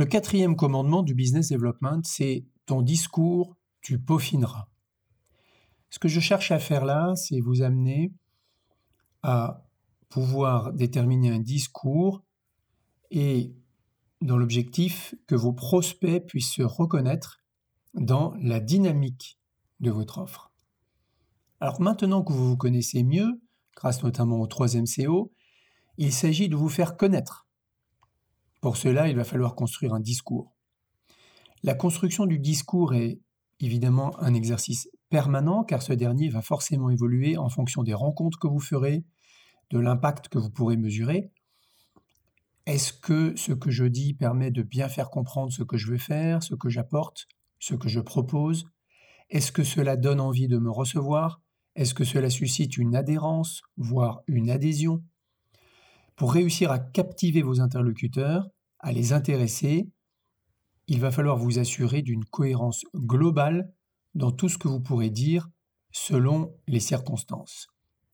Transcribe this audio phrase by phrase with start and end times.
[0.00, 4.66] Le quatrième commandement du business development, c'est ton discours, tu peaufineras.
[5.90, 8.10] Ce que je cherche à faire là, c'est vous amener
[9.22, 9.62] à
[10.08, 12.24] pouvoir déterminer un discours
[13.10, 13.54] et
[14.22, 17.42] dans l'objectif que vos prospects puissent se reconnaître
[17.92, 19.38] dans la dynamique
[19.80, 20.50] de votre offre.
[21.60, 23.38] Alors maintenant que vous vous connaissez mieux,
[23.76, 25.30] grâce notamment au troisième CO,
[25.98, 27.49] il s'agit de vous faire connaître.
[28.60, 30.52] Pour cela, il va falloir construire un discours.
[31.62, 33.20] La construction du discours est
[33.60, 38.48] évidemment un exercice permanent car ce dernier va forcément évoluer en fonction des rencontres que
[38.48, 39.04] vous ferez,
[39.70, 41.30] de l'impact que vous pourrez mesurer.
[42.66, 45.98] Est-ce que ce que je dis permet de bien faire comprendre ce que je veux
[45.98, 47.26] faire, ce que j'apporte,
[47.58, 48.66] ce que je propose?
[49.30, 51.40] Est-ce que cela donne envie de me recevoir?
[51.76, 55.02] Est-ce que cela suscite une adhérence, voire une adhésion?
[56.16, 58.48] Pour réussir à captiver vos interlocuteurs,
[58.80, 59.88] à les intéresser,
[60.88, 63.72] il va falloir vous assurer d'une cohérence globale
[64.14, 65.48] dans tout ce que vous pourrez dire
[65.92, 67.68] selon les circonstances.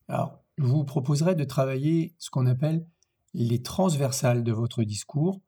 [0.09, 2.87] Alors, je vous proposerai de travailler ce qu'on appelle
[3.35, 5.41] les transversales de votre discours.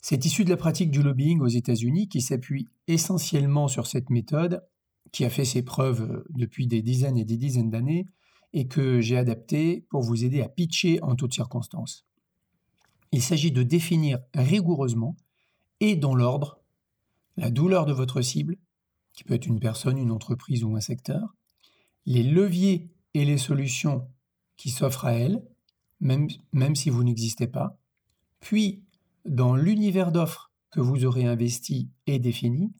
[0.00, 4.62] C'est issu de la pratique du lobbying aux États-Unis qui s'appuie essentiellement sur cette méthode,
[5.12, 8.06] qui a fait ses preuves depuis des dizaines et des dizaines d'années,
[8.52, 12.06] et que j'ai adapté pour vous aider à pitcher en toutes circonstances.
[13.12, 15.16] Il s'agit de définir rigoureusement
[15.80, 16.60] et dans l'ordre
[17.36, 18.56] la douleur de votre cible,
[19.12, 21.34] qui peut être une personne, une entreprise ou un secteur,
[22.06, 24.08] les leviers et les solutions
[24.56, 25.42] qui s'offrent à elle,
[26.00, 26.28] même,
[26.74, 27.78] si vous n'existez pas,
[28.40, 28.82] puis
[29.24, 32.72] dans l'univers d'offres que vous aurez investi et défini,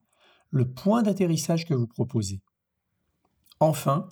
[0.51, 2.41] le point d'atterrissage que vous proposez.
[3.61, 4.09] Enfin,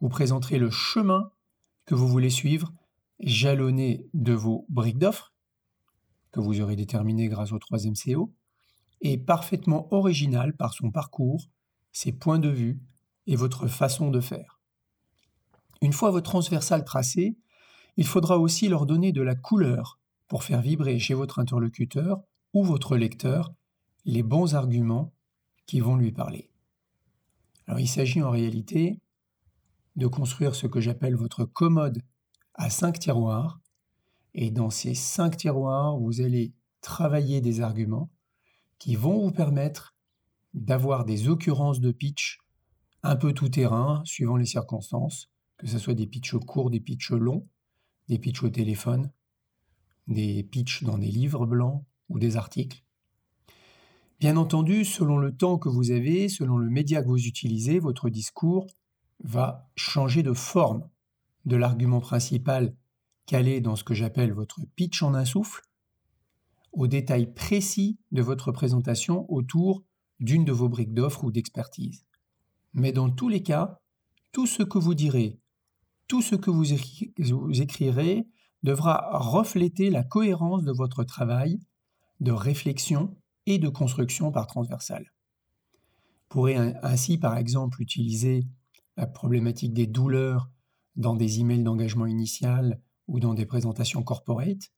[0.00, 1.30] vous présenterez le chemin
[1.84, 2.72] que vous voulez suivre,
[3.20, 5.32] jalonné de vos briques d'offres,
[6.32, 8.32] que vous aurez déterminé grâce au troisième CO,
[9.00, 11.48] et parfaitement original par son parcours,
[11.92, 12.80] ses points de vue
[13.26, 14.60] et votre façon de faire.
[15.82, 17.36] Une fois votre transversal tracé,
[17.96, 19.98] il faudra aussi leur donner de la couleur
[20.28, 22.22] pour faire vibrer chez votre interlocuteur
[22.52, 23.52] ou votre lecteur
[24.04, 25.12] les bons arguments
[25.66, 26.50] qui vont lui parler.
[27.78, 29.00] Il s'agit en réalité
[29.96, 32.00] de construire ce que j'appelle votre commode
[32.54, 33.60] à cinq tiroirs,
[34.36, 36.52] et dans ces cinq tiroirs, vous allez
[36.82, 38.10] travailler des arguments
[38.78, 39.96] qui vont vous permettre
[40.52, 42.38] d'avoir des occurrences de pitch
[43.02, 47.12] un peu tout terrain, suivant les circonstances, que ce soit des pitchs courts, des pitchs
[47.12, 47.48] longs,
[48.08, 49.10] des pitchs au téléphone,
[50.06, 52.84] des pitchs dans des livres blancs ou des articles.
[54.20, 58.10] Bien entendu, selon le temps que vous avez, selon le média que vous utilisez, votre
[58.10, 58.66] discours
[59.24, 60.86] va changer de forme
[61.46, 62.74] de l'argument principal
[63.26, 65.62] calé dans ce que j'appelle votre pitch en un souffle,
[66.72, 69.82] au détail précis de votre présentation autour
[70.20, 72.06] d'une de vos briques d'offres ou d'expertise.
[72.72, 73.80] Mais dans tous les cas,
[74.32, 75.40] tout ce que vous direz,
[76.08, 78.28] tout ce que vous écrirez
[78.62, 81.60] devra refléter la cohérence de votre travail
[82.20, 83.16] de réflexion
[83.46, 85.12] et de construction par transversale.
[86.28, 88.46] Vous pourrez ainsi, par exemple, utiliser
[88.96, 90.50] la problématique des douleurs
[90.96, 94.72] dans des emails d'engagement initial ou dans des présentations corporate,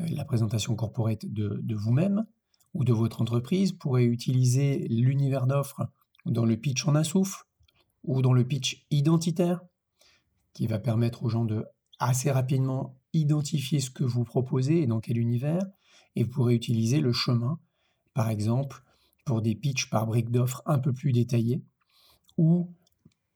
[0.00, 2.26] euh, la présentation corporate de, vous-même
[2.74, 5.86] ou de votre entreprise pourrait utiliser l'univers d'offres
[6.26, 7.44] dans le pitch en un souffle
[8.04, 9.60] ou dans le pitch identitaire
[10.54, 11.64] qui va permettre aux gens de
[11.98, 15.62] assez rapidement identifier ce que vous proposez et dans quel univers,
[16.16, 17.60] et vous pourrez utiliser le chemin,
[18.14, 18.82] par exemple,
[19.24, 21.62] pour des pitchs par briques d'offres un peu plus détaillés,
[22.36, 22.74] ou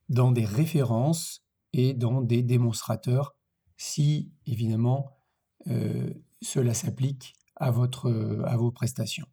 [0.09, 3.36] dans des références et dans des démonstrateurs,
[3.77, 5.19] si évidemment
[5.69, 8.11] euh, cela s'applique à, votre,
[8.47, 9.27] à vos prestations.